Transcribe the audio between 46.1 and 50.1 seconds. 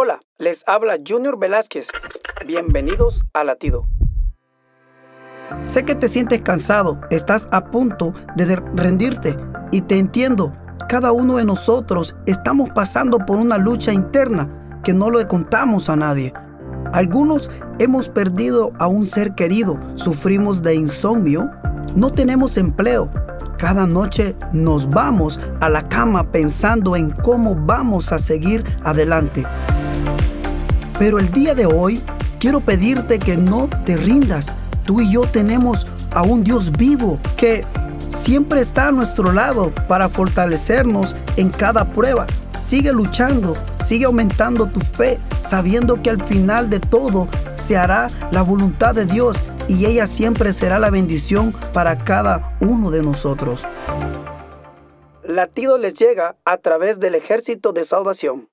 al final de todo se hará la voluntad de Dios y ella